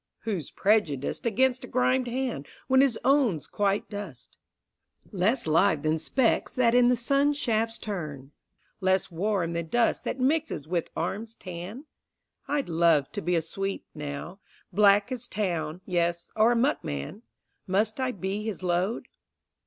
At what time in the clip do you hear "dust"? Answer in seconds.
3.87-4.35, 9.67-10.03